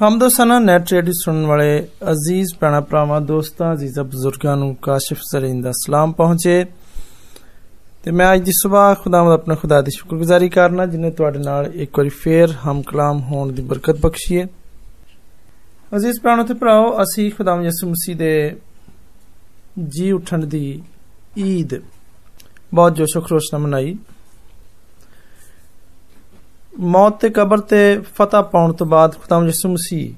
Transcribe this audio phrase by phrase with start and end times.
[0.00, 5.60] ਹਮਦੋ ਸਨਾ net radio ਸੁਣਨ ਵਾਲੇ ਅਜ਼ੀਜ਼ ਭੈਣਾਂ ਭਰਾਵਾਂ, ਦੋਸਤਾਂ, ਅਜ਼ੀਜ਼ਾ, ਬਜ਼ੁਰਗਾਂ ਨੂੰ ਕਾਸ਼ਿਫ ਜ਼ਰੀਨ
[5.62, 6.64] ਦਾ ਸਲਾਮ ਪਹੁੰਚੇ।
[8.04, 11.98] ਤੇ ਮੈਂ ਅੱਜ ਦੀ ਸਵੇਰ ਖੁਦਾਵੰਦ ਆਪਣੇ ਖੁਦਾ ਦੀ ਸ਼ੁਕਰਗੁਜ਼ਾਰੀ ਕਰਨਾ, ਜਿਨੇ ਤੁਹਾਡੇ ਨਾਲ ਇੱਕ
[11.98, 14.46] ਵਾਰੀ ਫੇਰ ਹਮ ਕਲਾਮ ਹੋਣ ਦੀ ਬਰਕਤ ਬਖਸ਼ੀ ਹੈ
[15.96, 18.56] ਅਜ਼ੀਜ਼ ਭੈਣਾਂ ਤੇ ਭਰਾਓ, ਅਸੀਂ ਖੁਦਾਵੰਦ ਯਿਸੂ ਮਸੀਹ ਦੇ
[19.88, 20.82] ਜੀ ਉਠਣ ਦੀ
[21.38, 21.74] ਈਦ,
[22.74, 23.96] ਬਹੁਤ ਜੋਸ਼ੋ ਖਰੋਸ਼ ਨਾਲ ਮਨਾਈ।
[26.80, 30.14] ਮੌਤ ਤੇ ਕਬਰ ਤੇ ਫਤਹ ਪਾਉਣ ਤੋਂ ਬਾਅਦ ਖੁਦਾਮ ਯਿਸੂ ਮਸੀਹ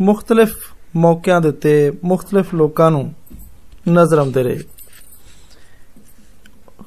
[0.00, 0.56] ਮੁxtਲਫ
[0.96, 3.14] ਮੌਕਿਆਂ ਦੇ ਉੱਤੇ ਮੁxtਲਫ ਲੋਕਾਂ ਨੂੰ
[3.88, 4.60] ਨਜ਼ਰ ਆਉਂਦੇ ਰਹੇ।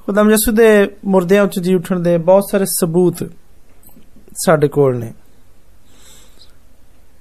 [0.05, 3.31] ਖੁਦਾਮ ਯਿਸੂ ਦੇ ਮੁਰਦਿਆਂ ਉੱਚ ਜੀ ਉੱਠਣ ਦੇ ਬਹੁਤ ਸਾਰੇ ਸਬੂਤ
[4.45, 5.13] ਸਾਡੇ ਕੋਲ ਨੇ।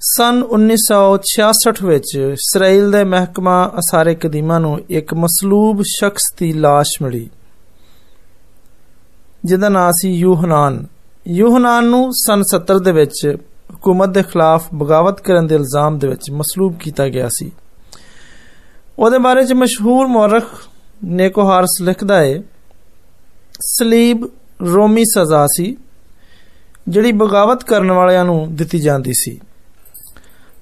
[0.01, 7.31] ਸਨ 1966 ਵਿੱਚ ਇਸਰਾਇਲ ਦੇ ਮਹਿਕਮਾ ਅਸਾਰੇ ਕਦੀਮਾ ਨੂੰ ਇੱਕ ਮਸਲੂਬ ਸ਼ਖਸ ਦੀ লাশ ਮਿਲੀ।
[9.46, 10.86] ਜਿਹਦਾ ਨਾਮ ਸੀ ਯੂਹਨਾਨ
[11.28, 13.26] ਯੂਹਨਾਨ ਨੂੰ ਸਨ 70 ਦੇ ਵਿੱਚ
[13.73, 17.52] ਹਕੂਮਤ ਦੇ ਖਿਲਾਫ ਬਗਾਵਤ ਕਰਨ ਦੇ ਇਲਜ਼ਾਮ ਦੇ ਵਿੱਚ ਮਸਲੂਬ ਕੀਤਾ ਗਿਆ ਸੀ
[19.00, 20.45] ਉਹਦੇ ਬਾਰੇ ਚ ਮਸ਼ਹੂਰ ਮੌਰਖ
[21.03, 22.42] ਨੇਕੋ ਹਾਰਸ ਲਿਖਦਾ ਹੈ
[23.62, 24.28] ਸਲੀਬ
[24.64, 25.76] ਰੋਮੀ ਸਜ਼ਾ ਸੀ
[26.89, 29.39] ਜਿਹੜੀ ਬਗਾਵਤ ਕਰਨ ਵਾਲਿਆਂ ਨੂੰ ਦਿੱਤੀ ਜਾਂਦੀ ਸੀ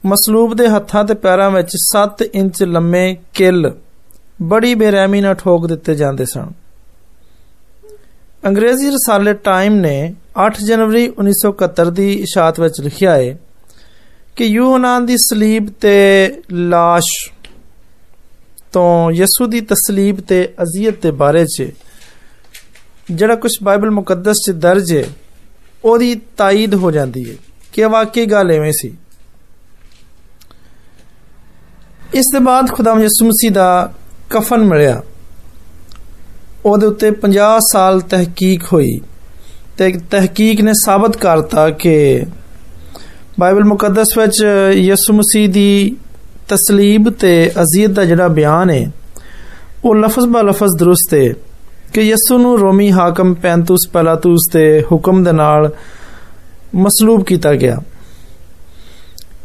[0.05, 3.71] ਮਸਲੂਬ ਦੇ ਹੱਥਾਂ ਤੇ ਪੈਰਾਂ ਵਿੱਚ 7 ਇੰਚ ਲੰਮੇ ਕਿੱਲ
[4.41, 6.51] ਬੜੀ ਬੇਰਹਿਮੀ ਨਾਲ ਠੋਕ ਦਿੱਤੇ ਜਾਂਦੇ ਸਨ
[8.45, 9.95] ਅੰਗਰੇਜ਼ੀ ਰਸਾਲੇ ਟਾਈਮ ਨੇ
[10.41, 13.37] 8 ਜਨਵਰੀ 1971 ਦੀ ਇਸ਼ਾਤ ਵਿੱਚ ਲਿਖਿਆ ਹੈ
[14.37, 15.95] ਕਿ ਯੂਹਨਾਨ ਦੀ ਸਲੀਬ ਤੇ
[16.71, 17.09] লাশ
[18.73, 21.69] ਤੋਂ ਯਿਸੂ ਦੀ ਤਸਲੀਬ ਤੇ ਅਜ਼ੀਅਤ ਦੇ ਬਾਰੇ 'ਚ
[23.11, 25.03] ਜਿਹੜਾ ਕੁਝ ਬਾਈਬਲ ਮੁਕੱਦਸ 'ਚ ਦਰਜ ਹੈ
[25.83, 27.35] ਉਹਦੀ ਤਾਇਦ ਹੋ ਜਾਂਦੀ ਹੈ
[27.73, 28.93] ਕਿ ਵਾਕਈ ਗੱਲ ਐਵੇਂ ਸੀ
[32.15, 33.69] ਇਸ ਦੇ ਬਾਅਦ ਖੁਦਾਮ ਯਿਸੂ ਮਸੀਹ ਦਾ
[34.29, 35.01] ਕਫਨ ਮਿਲਿਆ
[36.66, 39.00] ਉਹਦੇ ਉੱਤੇ 50 ਸਾਲ ਤਹਿਕੀਕ ਹੋਈ
[39.78, 42.22] ਤੇ ਤਹਿਕੀਕ ਨੇ ਸਾਬਤ ਕਰਤਾ ਕਿ
[43.40, 45.96] ਬਾਈਬਲ ਮੁਕੱਦਸ ਵਿੱਚ ਯਿਸੂ ਮਸੀਹ ਦੀ
[46.48, 48.90] ਤਸਲੀਬ ਤੇ ਅਜ਼ੀਤ ਦਾ ਜਿਹੜਾ ਬਿਆਨ ਹੈ
[49.84, 51.34] ਉਹ ਲਫ਼ਜ਼ ਬਾ ਲਫ਼ਜ਼ ਦਰੁਸਤ ਹੈ
[51.92, 55.70] ਕਿ ਯਿਸੂ ਨੂੰ ਰੋਮੀ ਹਾਕਮ ਪੈਂਤੂਸ ਪਲਾਤੂਸ ਦੇ ਹੁਕਮ ਦੇ ਨਾਲ
[56.74, 57.78] ਮਸਲੂਬ ਕੀਤਾ ਗਿਆ।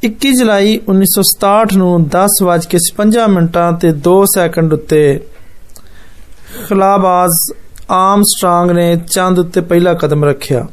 [0.06, 5.02] 21 ਜੁਲਾਈ 1967 ਨੂੰ 10:56 ਮਿੰਟਾਂ ਤੇ 2 ਸੈਕਿੰਡ ਉੱਤੇ
[6.69, 7.53] ਖਲਾਬਾਜ਼
[7.91, 10.67] ਆਰਮਸਟ੍ਰਾਂਗ ਨੇ ਚੰਦ ਉੱਤੇ ਪਹਿਲਾ ਕਦਮ ਰੱਖਿਆ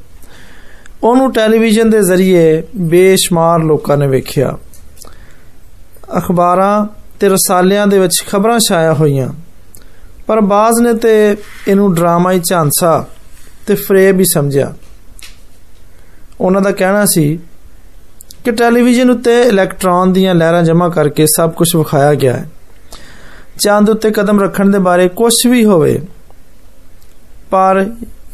[1.03, 4.57] ਉਹਨੂੰ ਟੈਲੀਵਿਜ਼ਨ ਦੇ ਜ਼ਰੀਏ ਬੇਸ਼ੁਮਾਰ ਲੋਕਾਂ ਨੇ ਵੇਖਿਆ
[6.17, 6.85] ਅਖਬਾਰਾਂ
[7.19, 9.29] ਤੇ ਰਸਾਲਿਆਂ ਦੇ ਵਿੱਚ ਖਬਰਾਂ ਛਾਇਆ ਹੋਈਆਂ
[10.27, 11.13] ਪਰ ਬਾਜ਼ ਨੇ ਤੇ
[11.67, 13.05] ਇਹਨੂੰ ਡਰਾਮਾਈ ਝਾਂਸਾ
[13.67, 14.73] ਤੇ ਫਰੇਬ ਹੀ ਸਮਝਿਆ
[16.41, 17.39] ਉਹਨਾਂ ਦਾ ਕਹਿਣਾ ਸੀ
[18.43, 22.49] ਕਿ ਟੈਲੀਵਿਜ਼ਨ ਉੱਤੇ ਇਲੈਕਟ੍ਰੋਨ ਦੀਆਂ ਲਹਿਰਾਂ ਜਮ੍ਹਾਂ ਕਰਕੇ ਸਭ ਕੁਝ ਵਿਖਾਇਆ ਗਿਆ ਹੈ
[23.60, 26.00] ਚੰਦ ਉੱਤੇ ਕਦਮ ਰੱਖਣ ਦੇ ਬਾਰੇ ਕੁਝ ਵੀ ਹੋਵੇ,
[27.50, 27.84] ਪਰ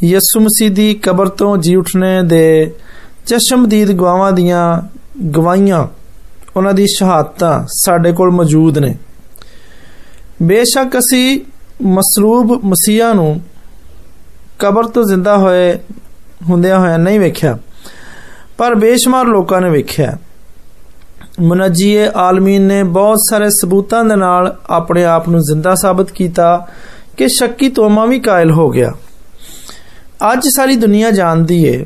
[0.04, 2.72] ਯਿਸੂ ਮਸੀਹ ਦੀ ਕਬਰ ਤੋਂ ਜੀ ਉੱਠਣੇ ਦੇ
[3.26, 4.64] ਚਸ਼ਮਦੀਦ ਗਵਾਹਾਂ ਦੀਆਂ
[5.28, 5.86] ਗਵਾਹੀਆਂ,
[6.56, 8.94] ਉਹਨਾਂ ਦੀ ਸ਼ਹਾਦਤਾਂ ਸਾਡੇ ਕੋਲ ਮੌਜੂਦ ਨੇ।
[10.42, 11.40] ਬੇਸ਼ੱਕ ਅਸੀਂ
[11.82, 13.40] ਮਸਲੂਬ ਮਸੀਹਾ ਨੂੰ
[14.58, 15.72] ਕਬਰ ਤੋਂ ਜ਼ਿੰਦਾ ਹੋਏ
[16.48, 17.56] ਹੁੰਦਿਆਂ ਹੋਇਆਂ ਨਹੀਂ ਵੇਖਿਆ,
[18.58, 20.16] ਪਰ ਬੇਸ਼ੁਮਾਰ ਲੋਕਾਂ ਨੇ ਵੇਖਿਆ।
[21.39, 26.67] ਮੁਨਜੀਏ ਆਲਮੀਨ ਨੇ ਬਹੁਤ ਸਾਰੇ ਸਬੂਤਾਂ ਦੇ ਨਾਲ ਆਪਣੇ ਆਪ ਨੂੰ ਜ਼ਿੰਦਾ ਸਾਬਤ ਕੀਤਾ
[27.17, 28.91] ਕਿ ਸ਼ੱਕੀ ਤੋਮਾ ਵੀ ਕਾਇਲ ਹੋ ਗਿਆ
[30.33, 31.85] ਅੱਜ ਸਾਰੀ ਦੁਨੀਆ ਜਾਣਦੀ ਏ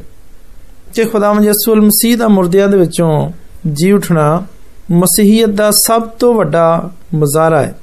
[0.93, 3.29] ਕਿ ਖੁਦਾਵੰਦ ਯਿਸੂਲ ਮਸੀਹ ਦਾ ਮੁਰਦਿਆਂ ਦੇ ਵਿੱਚੋਂ
[3.67, 4.43] ਜੀ ਉਠਣਾ
[4.91, 7.75] ਮਸੀਹੀਅਤ ਦਾ ਸਭ ਤੋਂ ਵੱਡਾ ਮਜ਼ਾਰਾ ਹੈ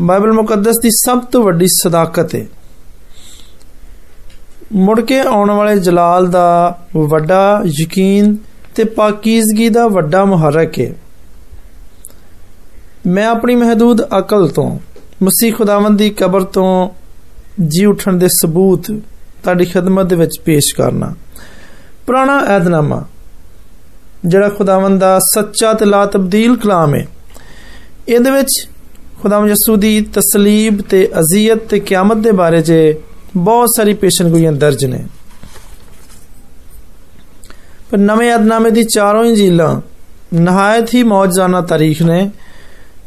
[0.00, 2.46] ਬਾਈਬਲ ਮੁਕੱਦਸ ਦੀ ਸਭ ਤੋਂ ਵੱਡੀ ਸਦਾਕਤ ਹੈ
[4.74, 7.40] ਮੁੜ ਕੇ ਆਉਣ ਵਾਲੇ ਜਲਾਲ ਦਾ ਵੱਡਾ
[7.80, 8.36] ਯਕੀਨ
[8.75, 10.93] ਤੇ ਪਾਕੀਜ਼ਗੀ ਦਾ ਵੱਡਾ ਮੁਹਰਕ ਹੈ
[13.07, 14.79] ਮੈਂ ਆਪਣੀ ਮਹਦੂਦ ਅਕਲ ਤੋਂ,
[15.23, 16.89] ਮਸੀਹ ਖੁਦਾਵੰਦ ਦੀ ਕਬਰ ਤੋਂ
[17.67, 18.85] ਜੀ ਉਠਣ ਦੇ ਸਬੂਤ
[19.43, 21.13] ਤੁਹਾਡੀ ਖidmat ਦੇ ਵਿੱਚ ਪੇਸ਼ ਕਰਨਾ।
[22.07, 23.05] ਪੁਰਾਣਾ ਏਧਨਾਮਾ
[24.25, 27.07] ਜਿਹੜਾ ਖੁਦਾਵੰਦ ਦਾ ਸੱਚਾ ਤੇ ਲਾ ਤਬਦੀਲ ਕਲਾਮ ਹੈ
[28.09, 28.67] ਇਹਦੇ ਵਿੱਚ
[29.21, 32.73] ਖੁਦਾਵੰਦ ਯਿਸੂ ਦੀ ਤਸਲੀਬ ਤੇ ਅਜ਼ੀਅਤ ਤੇ ਕਿਆਮਤ ਦੇ ਬਾਰੇ 'ਚ
[33.37, 35.03] ਬਹੁਤ ਸਾਰੀ ਪੇਸ਼ਨਗੋਈਆਂ ਦਰਜ ਨੇ।
[37.94, 39.80] ਪਰ ਨਵੇਂ ਅਦਨਾਮੇ ਦੀ ਚਾਰੋਂ ਇੰਜੀਲਾਂ
[40.34, 42.30] ਨਹਾਇਤ ਹੀ ਮੌਜਜ਼ਾਨਾ ਤਾਰੀਖ ਨੇ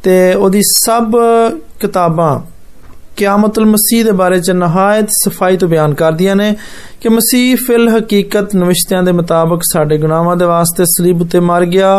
[0.04, 1.16] ਤੇ ਉਹਦੀ ਸਭ
[1.80, 2.40] ਕਿਤਾਬਾਂ
[3.18, 6.56] ਕਿਆਮਤੁਲ ਮਸੀਹ ਦੇ ਬਾਰੇ ਚ ਨਹਾਇਤ ਸਫਾਈ ਤੋਂ ਬਿਆਨ ਕਰਦੀਆਂ ਨੇ
[7.01, 11.92] ਕਿ ਮਸੀਹ ਫਿਲ ਹਕੀਕਤ ਨਵਿਸ਼ਤਿਆਂ ਦੇ ਮੁਤਾਬਕ ਸਾਡੇ ਗੁਨਾਹਾਂ ਦੇ ਵਾਸਤੇ ਸਲੀਬ ਉੱਤੇ ਮਰ ਗਿਆ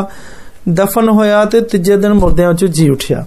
[0.69, 3.25] ਦਫਨ ਹੋਇਆ ਤੇ ਤੀਜੇ ਦਿਨ ਮੁਰਦਿਆਂ ਵਿੱਚੋਂ ਜੀ ਉਠਿਆ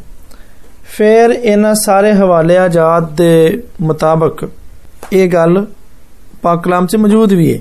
[0.98, 4.48] ਫਿਰ ਇਹਨਾਂ ਸਾਰੇ ਹਵਾਲੇ ਆਜਾਦ ਦੇ ਮੁਤਾਬਕ
[5.14, 5.66] ਇਹ ਗੱਲ
[6.42, 7.60] ਪਾਕ ਕਲਾਮ 'ਚ ਮੌਜੂਦ ਵੀ ਹੈ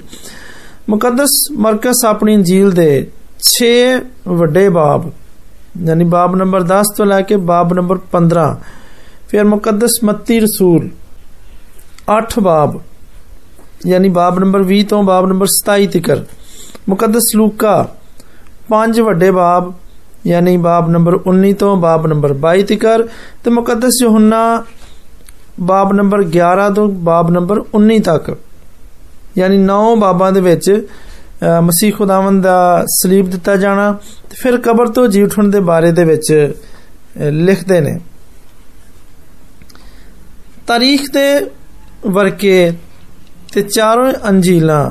[0.90, 2.90] ਮੁਕੱਦਸ ਮਰਕਸ ਆਪਣੀ ਇੰਜੀਲ ਦੇ
[3.50, 3.70] 6
[4.34, 5.10] ਵੱਡੇ ਬਾਬ
[5.86, 8.44] ਯਾਨੀ ਬਾਬ ਨੰਬਰ 10 ਤੋਂ ਲੈ ਕੇ ਬਾਬ ਨੰਬਰ 15
[9.28, 10.88] ਫਿਰ ਮੁਕੱਦਸ ਮੱਤੀ ਰਸੂਲ
[12.12, 12.78] 8 ਬਾਬ
[13.86, 16.24] ਯਾਨੀ ਬਾਬ ਨੰਬਰ 20 ਤੋਂ ਬਾਬ ਨੰਬਰ 27 ਤੱਕ
[16.88, 17.74] ਮੁਕੱਦਸ ਲੂਕਾ
[18.68, 19.72] ਪੰਜ ਵੱਡੇ ਬਾਬ
[20.26, 22.86] ਯਾਨੀ ਬਾਬ ਨੰਬਰ 19 ਤੋਂ ਬਾਬ ਨੰਬਰ 22 ਤੱਕ
[23.44, 24.40] ਤੇ ਮੁਕੱਦਸ ਯੋਹੰਨਾ
[25.60, 28.30] ਬਾਬ ਨੰਬਰ 11 ਤੋਂ ਬਾਬ ਨੰਬਰ 19 ਤੱਕ
[29.38, 30.86] ਯਾਨੀ 9 ਬਾਬਾਂ ਦੇ ਵਿੱਚ
[31.62, 33.92] ਮਸੀਹ ਖੁਦਾਵੰਦ ਦਾ ਸਲੀਬ ਦਿੱਤਾ ਜਾਣਾ
[34.30, 36.52] ਤੇ ਫਿਰ ਕਬਰ ਤੋਂ ਜੀ ਉਠਣ ਦੇ ਬਾਰੇ ਦੇ ਵਿੱਚ
[37.30, 37.98] ਲਿਖਦੇ ਨੇ
[40.66, 41.50] ਤਾਰੀਖ ਦੇ
[42.06, 42.72] ਵਰਕੇ
[43.52, 44.90] ਤੇ ਚਾਰੋਂ ਅੰਜੀਲਾਂ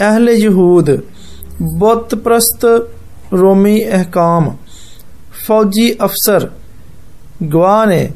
[0.00, 0.90] ਅਹਲੇ ਯਹੂਦ
[1.78, 2.64] ਬੁੱਤ ਪ੍ਰਸਤ
[3.32, 4.56] ਰੋਮੀ ਅਹਕਾਮ
[5.46, 6.50] ਫੌਜੀ ਅਫਸਰ
[7.52, 8.10] ਗਵਾਹ ਨੇ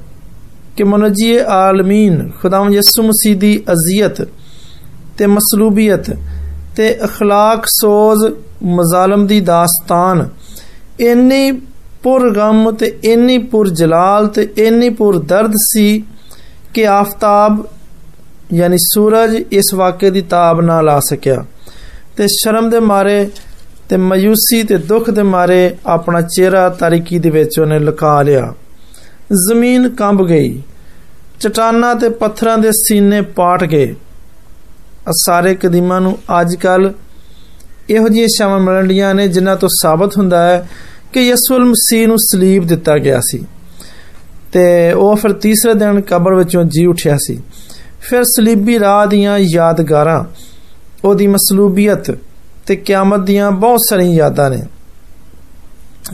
[0.78, 4.22] कि मनजी आलमीन खुदाम यसुम सीदी अजियत
[5.18, 6.10] ते मसलूबियत
[6.76, 8.26] ते अखलाक सोज
[8.72, 10.30] मजालम दी दास्तान।
[11.02, 11.52] इन्नी
[12.04, 15.88] पुर गम ते इन्नी पुर जलाल ते इन्नी पुर दर्द सी
[16.76, 17.68] कि आफताब,
[18.54, 21.38] यानी सूरज इस वाक़े की ताब ना ला सकिया
[22.18, 23.20] ते शर्म दे मारे
[23.90, 28.46] ते मायूसी ते दुख दे मारे अपना चेहरा तारीकी दे विच उन्हें लुका लिया।
[29.49, 30.63] ਜ਼ਮੀਨ ਕੰਬ ਗਈ
[31.41, 33.95] ਚਟਾਨਾਂ ਤੇ ਪੱਥਰਾਂ ਦੇ ਸੀਨੇ ਪਾਟ ਗਏ
[35.11, 36.93] ਸਾਰੇ ਕਦੀਮਾਂ ਨੂੰ ਅੱਜ ਕੱਲ
[37.91, 40.69] ਇਹੋ ਜਿਹੀਆਂ ਸ਼ਾਮਾਂ ਮਿਲਣੀਆਂ ਨੇ ਜਿਨ੍ਹਾਂ ਤੋਂ ਸਾਬਤ ਹੁੰਦਾ ਹੈ
[41.13, 43.45] ਕਿ ਯਿਸੂ ਮਸੀਹ ਨੂੰ ਸਲੀਬ ਦਿੱਤਾ ਗਿਆ ਸੀ
[44.53, 47.39] ਤੇ ਉਹ ਫਿਰ ਤੀਸਰੇ ਦਿਨ ਕਬਰ ਵਿੱਚੋਂ ਜੀ ਉੱਠਿਆ ਸੀ
[48.01, 50.25] ਫਿਰ ਸਲੀਬੀ ਰਾਹ ਦੀਆਂ ਯਾਦਗਾਰਾਂ
[51.05, 52.11] ਉਹਦੀ ਮਸਲੂਬੀਅਤ
[52.67, 54.63] ਤੇ ਕਿਆਮਤ ਦੀਆਂ ਬਹੁਤ ਸਾਰੀਆਂ ਯਾਦਾਂ ਨੇ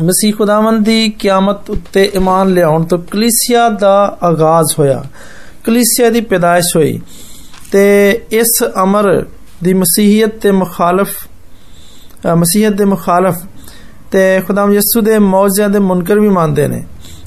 [0.02, 5.02] ਮਸੀਹ ਖੁਦਾਵੰਦ ਦੀ ਕਿਆਮਤ ਉੱਤੇ ਈਮਾਨ ਲਿਆਉਣ ਤੋਂ ਕਲੀਸਿਆ ਦਾ ਆਗਾਜ਼ ਹੋਇਆ
[5.64, 6.98] ਕਲੀਸਿਆ ਦੀ ਪੈਦਾਇਸ਼ ਹੋਈ
[7.72, 7.84] ਤੇ
[8.32, 9.08] ਇਸ ਅਮਰ
[9.62, 11.14] ਦੀ ਮਸੀਹੀਅਤ ਤੇ ਮੁਖਾਲਫ
[12.36, 13.36] ਮਸੀਹਤ ਦੇ ਮੁਖਾਲਫ
[14.10, 16.82] ਤੇ ਖੁਦਾਮ ਯਿਸੂ ਦੇ ਮੌਜਿਆਂ ਦੇ ਮੁਨਕਰ ਵੀ ਮੰਨਦੇ ਨੇ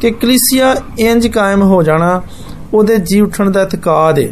[0.00, 2.20] ਕਿ ਕਲੀਸਿਆ ਇੰਜ ਕਾਇਮ ਹੋ ਜਾਣਾ
[2.74, 4.28] ਉਹਦੇ ਜੀ ਉੱਠਣ ਦਾ ਇਤਕਾਦ ਹੈ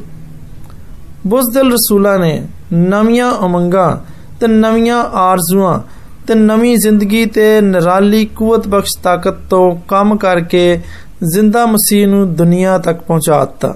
[1.26, 2.42] ਬੁਜ਼ਦਲ ਰਸੂਲਾਂ ਨੇ
[2.72, 3.96] ਨਵੀਆਂ ਉਮੰਗਾਂ
[4.40, 5.78] ਤੇ ਨਵੀਆਂ ਆਰਜ਼ੂਆਂ
[6.26, 10.80] ਤੇ ਨਵੀਂ ਜ਼ਿੰਦਗੀ ਤੇ ਨਰਾਲੀ ਕੂਵਤ ਬਖਸ਼ ਤਾਕਤ ਤੋਂ ਕੰਮ ਕਰਕੇ
[11.24, 13.74] ਜ਼ਿੰਦਾ ਮਸੀਹ ਨੂੰ ਦੁਨੀਆ ਤੱਕ ਪਹੁੰਚਾ ਦਿੱਤਾ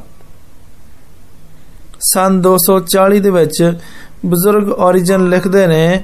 [2.00, 3.62] ਸਨ 240 ਦੇ ਵਿੱਚ
[4.26, 6.02] ਬਜ਼ੁਰਗ ਔਰੀਜਨ ਲਿਖਦੇ ਨੇ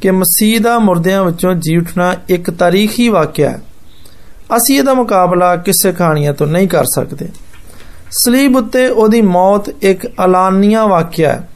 [0.00, 3.60] ਕਿ ਮਸੀਹ ਦਾ ਮੁਰਦਿਆਂ ਵਿੱਚੋਂ ਜੀ ਉੱਠਣਾ ਇੱਕ ਤਾਰੀਖੀ ਵਾਕਿਆ ਹੈ
[4.56, 7.28] ਅਸੀਂ ਇਹਦਾ ਮੁਕਾਬਲਾ ਕਿਸੇ ਕਹਾਣੀਆਂ ਤੋਂ ਨਹੀਂ ਕਰ ਸਕਦੇ
[8.18, 11.48] ਸਲੀਬ ਉੱਤੇ ਉਹਦੀ ਮੌਤ ਇੱਕ ਐਲਾਨੀਆ ਵਾਕਿਆ ਹੈ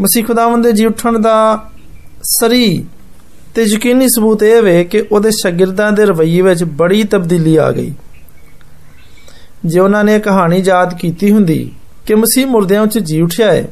[0.00, 1.36] ਮਸੀਹ ਖੁਦਾਵੰਦ ਦੇ ਜੀ ਉੱਠਣ ਦਾ
[2.24, 2.86] ਸਰੀ
[3.54, 7.92] ਤੇ ਯਕੀਨੀ ਸਬੂਤ ਇਹ ਵੇ ਕਿ ਉਹਦੇ ਸ਼ਾਗਿਰਦਾਂ ਦੇ ਰਵੱਈਏ ਵਿੱਚ ਬੜੀ ਤਬਦੀਲੀ ਆ ਗਈ
[9.64, 11.58] ਜੇ ਉਹਨਾਂ ਨੇ ਕਹਾਣੀ ਯਾਦ ਕੀਤੀ ਹੁੰਦੀ
[12.06, 13.68] ਕਿ ਮਸੀਹ ਮੁਰਦਿਆਂ ਵਿੱਚ ਜੀ ਉੱਠਿਆ ਹੈ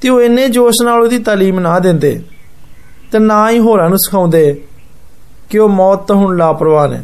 [0.00, 2.20] ਤੇ ਉਹ ਇੰਨੇ ਜੋਸ਼ ਨਾਲ ਉਹਦੀ ਤਾਲੀਮ ਨਾ ਦਿੰਦੇ
[3.12, 4.44] ਤੇ ਨਾ ਹੀ ਹੋਰਾਂ ਨੂੰ ਸਿਖਾਉਂਦੇ
[5.50, 7.00] ਕਿ ਉਹ ਮੌਤ ਤੋਂ ਹੁਣ ਲਾਪਰਵਾਹ ਨੇ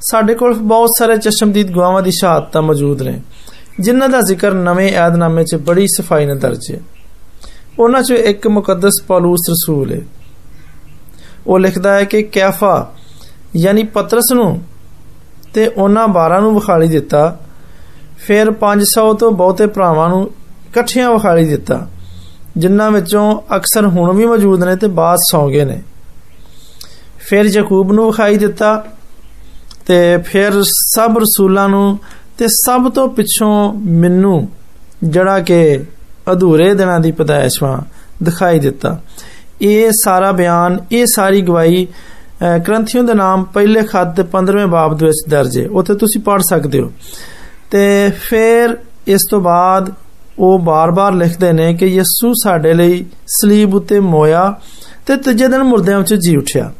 [0.00, 3.20] ਸਾਡੇ ਕੋਲ ਬਹੁਤ ਸਾਰੇ ਚਸ਼ਮਦੀਦ ਗਵਾਹਾਂ ਦੀ ਸ਼ਹਾਦਤਾਂ ਮੌਜੂਦ ਨੇ
[3.80, 6.80] ਜਿਨ੍ਹਾਂ ਦਾ ਜ਼ਿਕਰ ਨਵੇਂ ਏਧਨਾਮੇ 'ਚ ਬੜੀ ਸਫਾਈ ਨਾਲ ਦਰਜ ਹੈ
[7.78, 10.00] ਉਹਨਾਂ 'ਚੋਂ ਇੱਕ ਮੁਕੱਦਸ ਪੌਲੂਸ ਰਸੂਲ ਹੈ
[11.46, 12.74] ਉਹ ਲਿਖਦਾ ਹੈ ਕਿ ਕੈਫਾ
[13.56, 14.60] ਯਾਨੀ ਪਤਰਸ ਨੂੰ
[15.54, 17.24] ਤੇ ਉਹਨਾਂ 12 ਨੂੰ ਵਿਖਾਲੀ ਦਿੱਤਾ
[18.26, 20.22] ਫਿਰ 500 ਤੋਂ ਬਹੁਤੇ ਭਰਾਵਾਂ ਨੂੰ
[20.68, 21.86] ਇਕੱਠਿਆਂ ਵਿਖਾਲੀ ਦਿੱਤਾ
[22.56, 23.26] ਜਿਨ੍ਹਾਂ ਵਿੱਚੋਂ
[23.56, 25.80] ਅਕਸਰ ਹੁਣ ਵੀ ਮੌਜੂਦ ਨੇ ਤੇ ਬਾਅਦ ਸੌ ਗਏ ਨੇ
[27.28, 28.84] ਫਿਰ ਯਾਕੂਬ ਨੂੰ ਵਿਖਾਈ ਦਿੱਤਾ
[29.86, 31.98] ਤੇ ਫਿਰ ਸਭ ਰਸੂਲਾਂ ਨੂੰ
[32.38, 34.36] ਤੇ ਸਭ ਤੋਂ ਪਿੱਛੋਂ ਮੈਨੂੰ
[35.04, 35.84] ਜਿਹੜਾ ਕਿ
[36.32, 37.80] ਅਧੂਰੇ ਦਿਨਾਂ ਦੀ ਪਦਾਇਸ਼ਵਾ
[38.22, 38.96] ਦਿਖਾਈ ਦਿੱਤਾ
[39.62, 41.86] ਇਹ ਸਾਰਾ ਬਿਆਨ ਇਹ ਸਾਰੀ ਗਵਾਹੀ
[42.58, 46.42] ਗ੍ਰੰਥੀਆਂ ਦੇ ਨਾਮ ਪਹਿਲੇ ਖੱਤ ਦੇ 15ਵੇਂ ਬਾਬ ਦੇ ਵਿੱਚ ਦਰਜ ਹੈ ਉੱਥੇ ਤੁਸੀਂ ਪੜ੍ਹ
[46.48, 46.90] ਸਕਦੇ ਹੋ
[47.70, 47.84] ਤੇ
[48.20, 48.76] ਫਿਰ
[49.06, 49.92] ਇਸ ਤੋਂ ਬਾਅਦ
[50.38, 53.04] ਉਹ ਬਾਰ-ਬਾਰ ਲਿਖਦੇ ਨੇ ਕਿ ਯਿਸੂ ਸਾਡੇ ਲਈ
[53.40, 54.54] ਸਲੀਬ ਉਤੇ ਮੋਇਆ
[55.06, 56.70] ਤੇ ਤੀਜੇ ਦਿਨ ਮੁਰਦਿਆਂ ਵਿੱਚ ਜੀ ਉੱਠਿਆ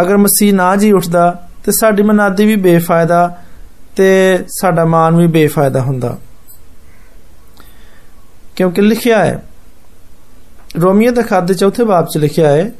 [0.00, 1.30] ਅਗਰ ਮਸੀਹ ਨਾ ਜੀ ਉੱਠਦਾ
[1.64, 3.28] ਤੇ ਸਾਡੀ ਮਨਾਦੀ ਵੀ ਬੇਫਾਇਦਾ
[3.96, 4.08] ਤੇ
[4.50, 6.16] ਸਾਡਾ ਮਾਨ ਵੀ ਬੇਫਾਇਦਾ ਹੁੰਦਾ
[8.56, 9.42] ਕਿਉਂਕਿ ਲਿਖਿਆ ਹੈ
[10.80, 12.70] ਰੋਮੀਓ ਦੇ ਖਾਦ ਦੇ ਚੌਥੇ ਬਾਬ 'ਚ ਲਿਖਿਆ ਹੈ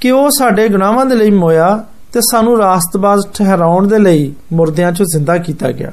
[0.00, 1.68] ਕਿ ਉਹ ਸਾਡੇ ਗੁਨਾਹਾਂ ਦੇ ਲਈ ਮੋਇਆ
[2.12, 5.92] ਤੇ ਸਾਨੂੰ ਰਾਸਤਬਾਜ਼ ਠਹਿਰਾਉਣ ਦੇ ਲਈ ਮੁਰਦਿਆਂ 'ਚੋਂ ਜ਼ਿੰਦਾ ਕੀਤਾ ਗਿਆ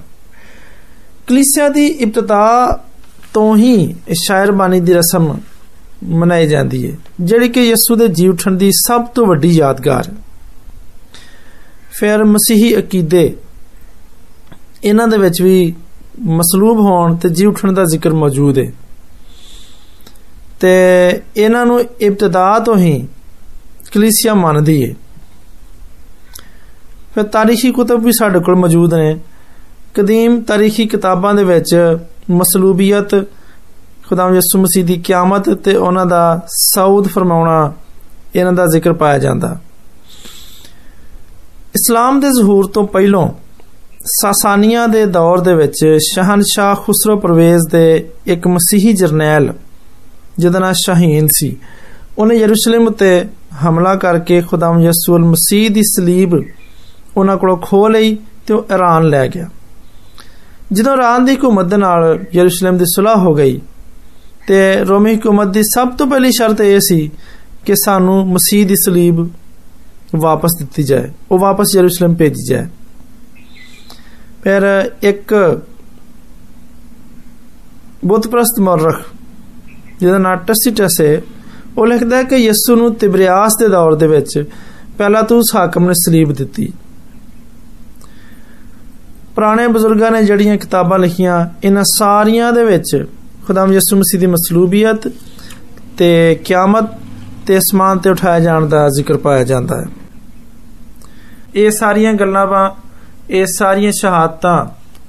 [1.28, 2.42] ਕਲੀਸਿਆ ਦੀ ਇਬਤਦਾ
[3.34, 5.34] ਤੋਂ ਹੀ ਸ਼ਾਇਰਬਾਨੀ ਦੀ ਰਸਮ
[6.16, 10.16] ਮਨਾਈ ਜਾਂਦੀ ਹੈ ਜਿਹੜੀ ਕਿ ਯਿਸੂ ਦੇ ਜੀ ਉਠਣ ਦੀ ਸਭ ਤੋਂ ਵੱਡੀ ਯਾਦਗਾਰ ਹੈ
[11.92, 13.34] ਫਿਰ ਮਸੀਹੀ ਅਕੀਦੇ
[14.84, 15.74] ਇਹਨਾਂ ਦੇ ਵਿੱਚ ਵੀ
[16.28, 18.72] ਮਸਲੂਬ ਹੋਣ ਤੇ ਜੀ ਉਠਣ ਦਾ ਜ਼ਿਕਰ ਮੌਜੂਦ ਹੈ
[20.61, 20.71] ਤੇ
[21.37, 23.07] ਇਹਨਾਂ ਨੂੰ ਇਬਤਦਾ ਤੋਂ ਹੀ
[23.93, 24.95] ਕਲੀਸਿਆ ਮੰਨਦੀ ਏ
[27.15, 29.17] ਫਿਰ ਤਾਰੀਖੀ ਕੁਤਬ ਵੀ ਸਾਡੇ ਕੋਲ ਮੌਜੂਦ ਨੇ
[29.95, 31.75] ਕਦੀਮ ਤਾਰੀਖੀ ਕਿਤਾਬਾਂ ਦੇ ਵਿੱਚ
[32.31, 33.15] ਮਸਲੂਬੀਅਤ
[34.09, 37.73] ਖੁਦਾਮ ਯਿਸੂ ਮਸੀਹ ਦੀ ਕਿਆਮਤ ਤੇ ਉਹਨਾਂ ਦਾ ਸਾਊਦ ਫਰਮਾਉਣਾ
[38.35, 39.57] ਇਹਨਾਂ ਦਾ ਜ਼ਿਕਰ ਪਾਇਆ ਜਾਂਦਾ
[41.75, 43.29] ਇਸਲਾਮ ਦੇ ਜ਼ਹੂਰ ਤੋਂ ਪਹਿਲਾਂ
[44.13, 47.87] ਸਾਸਾਨੀਆਂ ਦੇ ਦੌਰ ਦੇ ਵਿੱਚ ਸ਼ਹਨशाह ਖੁਸਰੋ ਪਰਵੇਜ਼ ਦੇ
[48.27, 49.53] ਇੱਕ ਮਸੀਹੀ ਜਰਨੈਲ
[50.40, 51.56] ਜਿਹਦਾ ਨਾਮ ਸ਼ਾਹੀਨ ਸੀ
[52.18, 53.26] ਉਹਨੇ ਯਰੂਸ਼ਲਮ ਤੇ
[53.66, 56.36] ਹਮਲਾ ਕਰਕੇ ਖੁਦਾਮ ਯਸੂਲ ਮਸੀਹ ਦੀ ਸਲੀਬ
[57.18, 58.18] ਉਹਨਾਂ ਕੋਲੋਂ ਖੋ ਲਈ
[58.48, 59.50] ਤੇ ਉਹ ਇਰਾਨ ਲੈ ਗਿਆ
[60.72, 63.60] ਜਦੋਂ ਇਰਾਨ ਦੀ ਹਕੂਮਤ ਦੇ ਨਾਲ ਯਰੂਸ਼ਲਮ ਦੀ ਸੁਲ੍ਹਾ ਹੋ ਗਈ
[64.48, 67.10] ਤੇ ਰੋਮੀ ਹਕੂਮਤ ਦੀ ਸਭ ਤੋਂ ਪਹਿਲੀ ਸ਼ਰਤ ਇਹ ਸੀ
[67.66, 69.28] ਕਿ ਸਾਨੂੰ ਮਸੀਹ ਦੀ ਸਲੀਬ
[70.16, 72.68] ਵਾਪਸ ਦਿੱਤੀ ਜਾਏ ਉਹ ਵਾਪਸ ਯਰੂਸ਼ਲਮ ਭੇਜੀ ਜਾਏ
[74.44, 74.64] ਫਿਰ
[75.04, 75.34] ਇੱਕ
[78.06, 79.02] ਬੁੱਤਪ੍ਰਸਤ ਮਰਖ
[80.00, 81.22] ਜਿਹਦਾ ਨਾਮ ਟਸੀਟਸ ਹੈ
[81.78, 84.44] ਉਹ ਲਿਖਦਾ ਹੈ ਕਿ ਯਿਸੂ ਨੂੰ ਤਿਬਰੀਆਸ ਦੇ ਦੌਰ ਦੇ ਵਿੱਚ
[84.98, 86.72] ਪਹਿਲਾ ਤੂੰ ਹਾਕਮ ਨੇ ਸਲੀਬ ਦਿੱਤੀ
[89.36, 93.06] ਪੁਰਾਣੇ ਬਜ਼ੁਰਗਾਂ ਨੇ ਜਿਹੜੀਆਂ ਕਿਤਾਬਾਂ ਲਿਖੀਆਂ ਇਹਨਾਂ ਸਾਰੀਆਂ ਦੇ ਵਿੱਚ
[93.48, 95.08] ਖੁਦਾਮ ਯਿਸੂ ਮਸੀਹ ਦੀ ਮਸਲੂਬੀਅਤ
[95.98, 96.90] ਤੇ ਕਿਆਮਤ
[97.48, 99.88] ਤੇ ਅਸਮਾਨ ਤੇ ਉਠਾਇਆ ਜਾਣ ਦਾ ਜ਼ਿਕਰ ਪਾਇਆ ਜਾਂਦਾ ਹੈ
[101.56, 102.76] ਇਹ ਸਾਰੀਆਂ ਗੱਲਾਂ ਵਾ
[103.30, 104.66] ਇਹ ਸਾਰੀਆਂ ਸ਼ਹਾਦਤਾਂ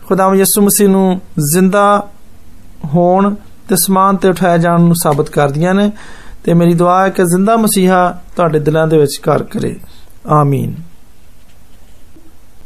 [0.07, 1.21] ਖੁਦਾਮ ਯਿਸੂ ਮਸੀਹ ਨੂੰ
[1.53, 1.85] ਜ਼ਿੰਦਾ
[2.85, 3.35] ਹੋਣ
[3.69, 5.91] ਤੇ ਅਸਮਾਨ ਤੇ ਉਠਾਇਆ ਜਾਣ ਨੂੰ ਸਾਬਤ ਕਰਦੀਆਂ ਨੇ
[6.45, 8.01] ਤੇ ਮੇਰੀ ਦੁਆ ਹੈ ਕਿ ਜ਼ਿੰਦਾ ਮਸੀਹਾ
[8.37, 9.75] ਤੁਹਾਡੇ ਦਿਲਾਂ ਦੇ ਵਿੱਚ ਘਰ ਕਰੇ
[10.31, 10.75] ਆਮੀਨ